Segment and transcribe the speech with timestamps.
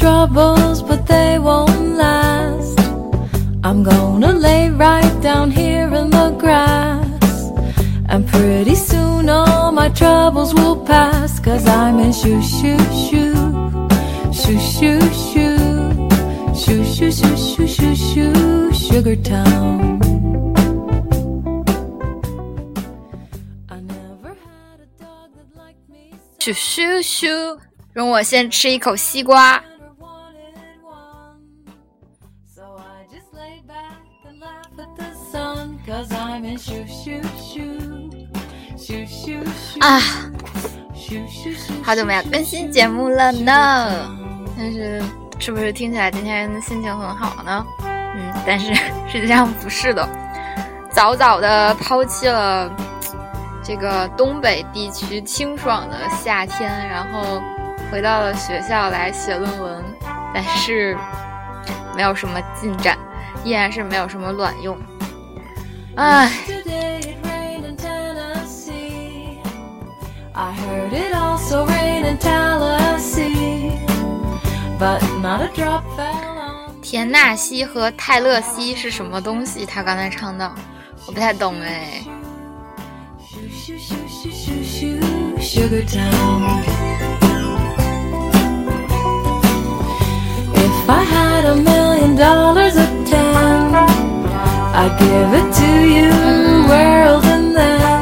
[0.00, 2.78] troubles, but they won't last.
[3.62, 7.34] I'm gonna lay right down here in the grass.
[8.08, 11.38] And pretty soon all my troubles will pass.
[11.38, 13.34] Cause I'm in shoo shoo shoo.
[14.32, 16.08] Shoo shoo shoo.
[16.60, 18.72] Shoo shoo shoo shoo shoo shoo.
[18.72, 20.00] Sugar Town.
[23.68, 24.80] I never had
[27.92, 29.62] 容我先吃一口西瓜。
[39.80, 40.00] 啊，
[41.82, 44.08] 好久没有更新节目了呢，
[44.56, 45.02] 但是
[45.40, 47.66] 是不是听起来今天心情很好呢？
[47.82, 48.72] 嗯，但是
[49.08, 50.08] 实际上不是的，
[50.90, 52.70] 早早的抛弃了
[53.64, 57.42] 这个东北地区清爽的夏天，然后。
[57.90, 59.84] 回到了学校来写论文，
[60.32, 60.96] 但是
[61.96, 62.96] 没有什么进展，
[63.42, 64.78] 依然是没有什么卵用。
[65.96, 66.30] 唉
[76.80, 79.66] 田纳西和泰勒西是什么东西？
[79.66, 80.50] 他刚才唱的，
[81.06, 82.02] 我不太懂哎。
[85.40, 87.29] Sugar Town.
[94.80, 98.00] I give it to you, in the world, and then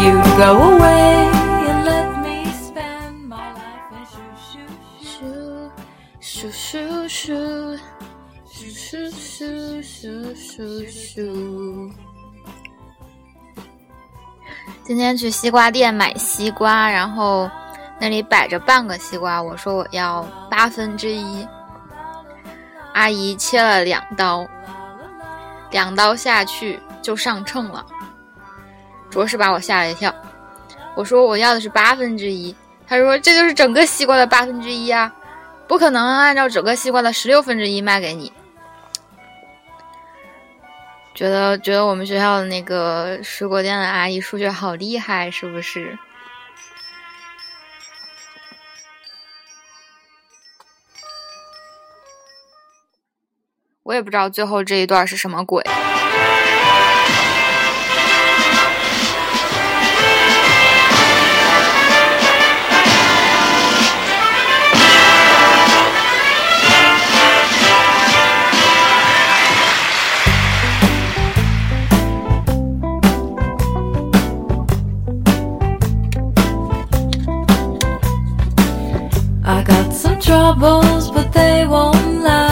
[0.00, 1.26] you go away
[1.66, 4.70] and let me spend my life in shoo,
[5.02, 5.72] shoo,
[6.20, 7.34] 咻咻咻
[8.46, 11.92] 咻咻咻咻咻。
[14.84, 17.50] 今天去西瓜店买西瓜，然后
[17.98, 21.44] 那里摆着半个西瓜，我说我要八分之一。
[22.94, 24.46] 阿姨切了两刀，
[25.70, 27.84] 两刀下去就上秤了，
[29.10, 30.14] 着实把我吓了一跳。
[30.94, 32.54] 我说我要的是八分之一，
[32.86, 35.12] 他说这就是整个西瓜的八分之一啊。
[35.66, 38.32] 不可能按照整个西瓜的十六分之一卖给你。
[41.14, 45.98] 觉得觉得我们学校的那个水果店的阿姨数学好厉害，是不是？
[53.88, 55.64] 我也不知道最后这一段是什么鬼。
[79.46, 82.47] I got some troubles, but they won't last.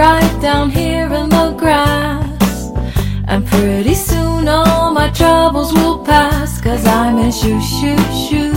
[0.00, 2.72] gonna lay right down here in the grass.
[3.28, 6.60] And pretty soon all my troubles will pass.
[6.60, 8.52] Cause I'm in shoo shoo shoo.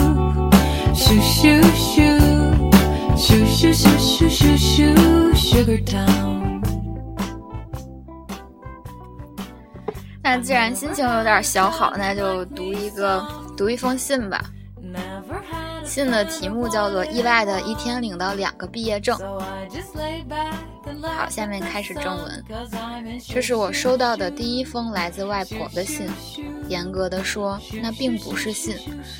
[0.95, 2.71] Shoo shoo shoo.
[3.17, 5.35] Shoo shoo shoo shoo shoo shoo.
[5.35, 6.61] Sugar Town.
[10.21, 13.25] 那既然心情有点小好，那就读一个
[13.57, 14.39] 读一封信吧。
[15.84, 19.16] 信的题目叫做《意外的一天领到两个毕业证》。
[21.16, 22.44] 好，下面开始正文。
[23.28, 26.08] 这是我收到的第一封来自外婆的信。
[26.68, 28.74] 严格的说，那并不是信，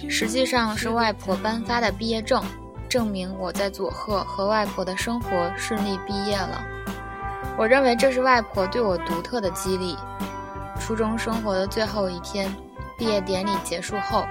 [0.09, 2.43] 实际上是外婆颁发的毕业证，
[2.89, 6.65] 证明我在佐贺和外婆的生活顺利毕业了。
[7.59, 9.95] 我认为这是外婆对我独特的激励。
[10.81, 12.53] 初中生活的最后一天，
[12.99, 14.25] 毕业典礼结束后，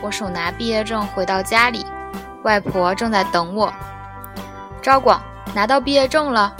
[0.00, 1.84] 我手拿毕业证回到家里，
[2.42, 3.72] 外婆正在等我。
[4.82, 5.22] 昭广，
[5.54, 6.56] 拿到毕业证了？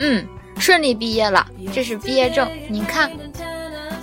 [0.00, 0.26] 嗯，
[0.58, 3.10] 顺利毕业了，这是毕业证，您看。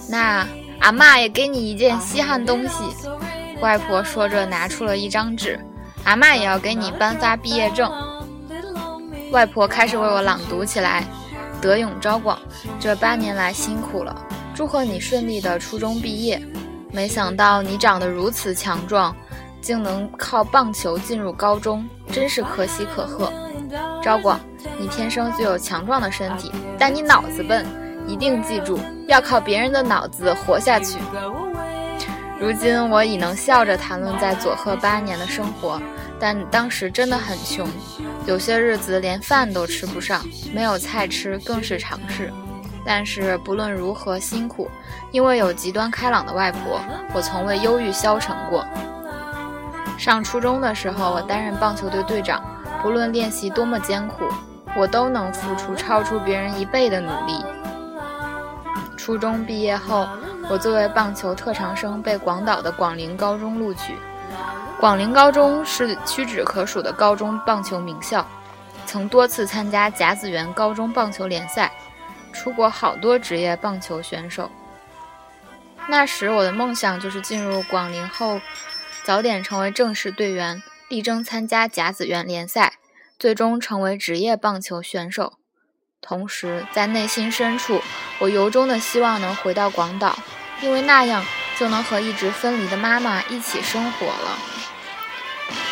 [0.10, 0.48] 那
[0.80, 2.84] 阿妈也给你一件稀罕东西。
[3.62, 5.60] 外婆说着拿出了一张纸，
[6.04, 7.92] 阿妈也要给你颁发毕业证。
[9.32, 11.04] 外婆开始为我朗读起来
[11.60, 12.38] ：“德永昭广，
[12.80, 14.16] 这八年来辛苦了，
[14.54, 16.40] 祝贺你顺利的初中毕业。
[16.96, 19.14] 没想到你长得如此强壮，
[19.60, 23.30] 竟能靠棒球进入高中，真是可喜可贺。
[24.02, 24.40] 昭广，
[24.80, 26.50] 你天生具有强壮的身体，
[26.80, 27.66] 但你脑子笨，
[28.08, 30.98] 一定记住要靠别人的脑子活下去。
[32.40, 35.82] 如今我已能笑着谈论在佐贺八年的生活，
[36.18, 37.68] 但当时真的很穷，
[38.26, 42.32] 有些日子连饭都吃不上，没有菜吃更是常事。
[42.86, 44.70] 但是不论如何辛苦，
[45.12, 46.80] 因为有极端开朗的外婆，
[47.14, 48.64] 我从未忧郁消沉过。
[49.98, 52.44] 上初中的时候，我担任棒球队队长，
[52.82, 54.26] 不论练习多么艰苦，
[54.76, 57.44] 我都能付出超出别人一倍的努力。
[58.96, 60.08] 初中毕业后，
[60.50, 63.96] 我作为棒球特长生被广岛的广陵高中录取。
[64.80, 68.26] 广陵高中是屈指可数的高中棒球名校，
[68.86, 71.72] 曾多次参加甲子园高中棒球联赛，
[72.36, 74.52] 出过好多职业棒球选手。
[75.88, 78.42] 那时我的梦想就是进入广陵后，
[79.04, 82.74] 早点成为正式队员，力争参加甲子园联赛，
[83.18, 85.34] 最终成为职业棒球选手。
[86.02, 87.82] 同时，在内心深处，
[88.20, 90.18] 我由衷的希望能回到广岛，
[90.62, 91.26] 因为那样
[91.58, 94.38] 就能和一直分离的妈妈一起生活了。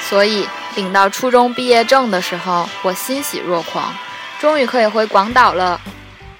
[0.01, 3.95] 所以，领到初中毕业证的时候，我欣喜若狂，
[4.39, 5.81] 终于可以回广岛了。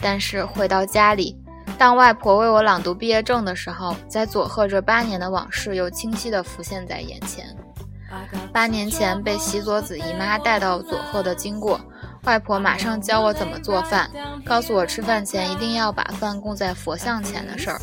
[0.04, 1.36] 但是回到家里，
[1.78, 7.46] 当外婆为我朗读毕业证的时候，在佐贺这八年的往事又清晰地浮现在眼前。
[8.52, 11.80] 八年前被喜佐子姨妈带到佐贺的经过，
[12.26, 14.08] 外婆马上教我怎么做饭，
[14.46, 17.82] 告诉我吃饭前一定要把饭供在佛像前的事儿。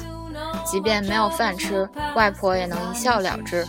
[0.65, 3.67] 即便没有饭吃，外婆也能一笑了之。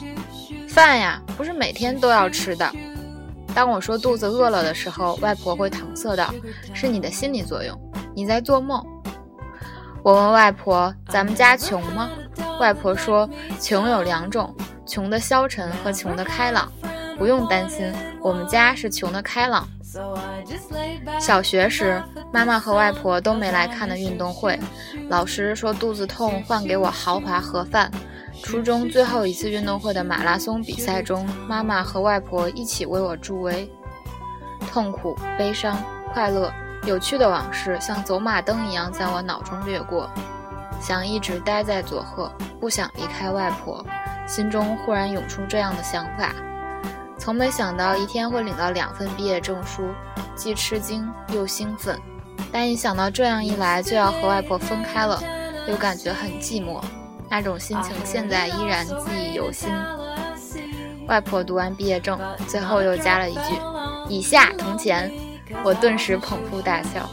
[0.69, 2.71] 饭呀，不是每天都要吃的。
[3.55, 6.33] 当我说肚子饿了的时候，外婆会搪塞道
[6.73, 7.77] ：“是你的心理作用，
[8.13, 8.85] 你在做梦。”
[10.03, 12.09] 我问外婆：“咱们家穷吗？”
[12.59, 13.29] 外婆说
[13.59, 14.55] ：“穷有两种，
[14.85, 16.71] 穷的消沉和穷的开朗。
[17.17, 19.67] 不用担心，我们家是穷的开朗。”
[21.19, 24.59] 小学时，妈妈和外婆都没来看的运动会，
[25.09, 27.91] 老师说肚子痛，换给我豪华盒饭。
[28.41, 33.69] 初中最后一次运动会的马拉松比赛中，妈妈和外婆一起为我助威。
[34.71, 35.77] 痛苦、悲伤、
[36.13, 36.51] 快乐、
[36.85, 40.09] 有趣的往事像走马灯一样在我脑中掠过。
[40.81, 43.85] 想一直待在佐贺，不想离开外婆，
[44.25, 46.33] 心中忽然涌出这样的想法。
[47.19, 49.83] 从没想到一天会领到两份毕业证书，
[50.35, 51.99] 既吃惊又兴奋。
[52.51, 55.21] 但一想到这样一来就要和外婆分开了，
[55.67, 56.81] 又感觉很寂寞。
[57.29, 59.69] 那种心情现在依然记忆犹新。
[61.07, 63.55] 外婆读完毕业证，最后又加了一句
[64.09, 65.11] ：“以下铜钱。”
[65.63, 67.09] 我顿时捧腹大笑。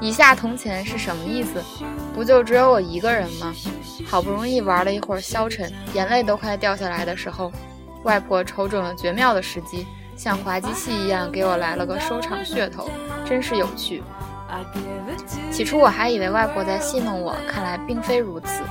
[0.00, 1.62] 以下铜钱是什么意思？
[2.14, 3.52] 不就只有我一个人吗？
[4.06, 7.50] 好不容易玩了一会儿消沉，眼泪都快掉下来的时候，
[8.04, 9.86] 外婆瞅准了绝妙的时机，
[10.16, 12.88] 像滑稽戏一样给我来了个收场噱头，
[13.26, 14.02] 真是有趣。
[15.50, 18.62] 起初我还以为外婆在戏弄我，看来并非如此。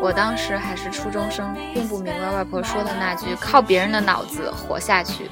[0.00, 5.30] 我当时还是初中生，并不明白外婆说的那句“靠别人的脑子活下去”。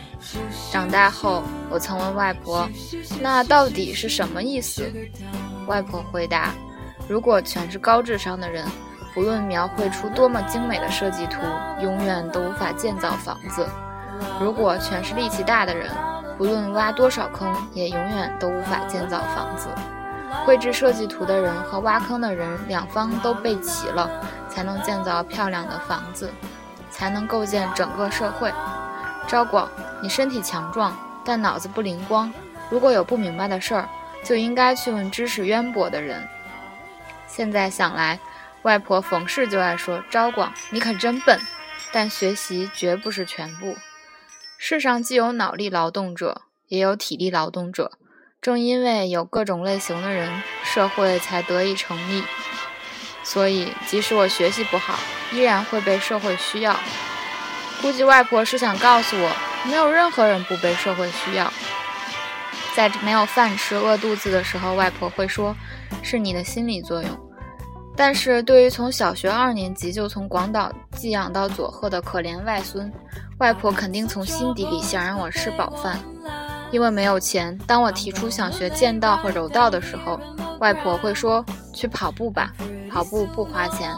[0.70, 2.69] 长大后，我曾问外婆
[3.20, 4.91] ：“那到底是什么意思？”
[5.67, 6.55] 外婆回答
[7.08, 8.64] ：“如果全是高智商的人，
[9.12, 11.41] 不论描绘出多么精美的设计图，
[11.82, 13.67] 永远都无法建造房子；
[14.41, 15.91] 如果全是力气大的人，
[16.40, 19.69] 不论挖多少坑，也永远都无法建造房子。”
[20.46, 24.09] 绘制设计图的人和挖坑的人两方都备齐了，
[24.49, 26.32] 才能建造漂亮的房子，
[26.90, 28.50] 才能构建整个社会。
[29.28, 29.68] 昭广，
[30.00, 32.32] 你身体强壮，但脑子不灵光。
[32.70, 33.87] 如果有不明白的事儿，
[34.25, 36.26] 就应该去问知识渊博的人。
[37.26, 38.18] 现在想来，
[38.62, 41.38] 外婆逢事就爱说：“昭广，你可真笨。”
[41.92, 43.76] 但学习绝不是全部。
[44.62, 47.93] 世上既有脑力劳动者，也有体力劳动者。
[48.43, 52.23] 正因为有各种类型的人，社会才得以成立。
[53.25, 54.99] 所以，即使我学习不好，
[55.33, 56.79] 依然会被社会需要。
[57.81, 61.50] 估计外婆是想告诉我，没有任何人不被社会需要。
[62.76, 65.57] 在没有饭吃、饿肚子的时候，外婆会说
[66.05, 67.11] ：“是你的心理作用。”
[67.97, 72.93] 但是对于从小学二年级就从广岛寄养到佐贺的可怜外孙，
[73.40, 75.99] 外婆肯定从心底里想让我吃饱饭。
[76.70, 80.20] 因为没有钱，当我提出想学剑道和柔道的时候，
[80.61, 81.44] 外婆会说
[81.75, 82.52] ：“去跑步吧，
[82.88, 83.92] 跑步不花钱。”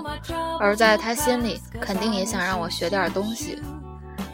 [0.59, 3.61] 而在她心里，肯定也想让我学点东西。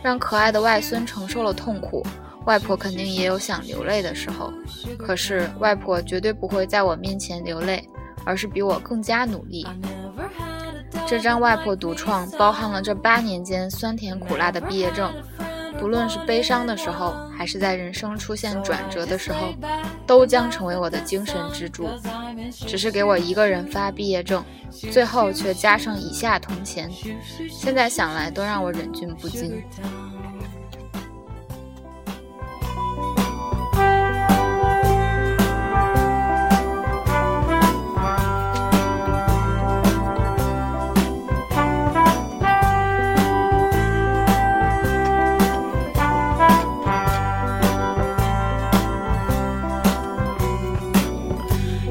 [0.03, 2.07] 让可爱的外孙承受了痛苦，
[2.45, 4.53] 外婆肯定也有想流泪的时候。
[4.97, 7.83] 可是外婆绝对不会在我面前流泪，
[8.25, 9.67] 而是比我更加努力。
[11.09, 15.11] 这张外婆独创，包含了这八年间酸甜苦辣的毕业证。
[15.81, 19.55] 不论是悲伤的时候，还是在人生出现转折的时候，
[20.07, 21.89] 都将成为我的精神支柱。
[22.51, 24.45] 只是给我一个人发毕业证，
[24.93, 26.91] 最后却加上以下铜钱，
[27.51, 29.65] 现在想来都让我忍俊不禁。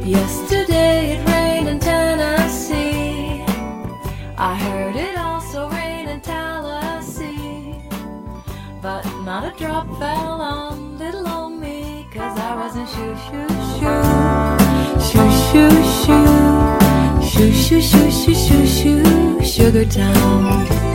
[0.07, 3.43] Yesterday it rained in Tennessee.
[4.37, 7.75] I heard it also rain in Tallahassee.
[8.81, 14.03] But not a drop fell on little old me, cause I wasn't shoo shoo shoo.
[15.07, 16.47] Shoo shoo shoo.
[17.27, 19.43] Shoo shoo shoo shoo shoo shoo.
[19.43, 20.87] Sugar Town.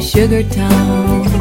[0.00, 1.37] Sugar Town.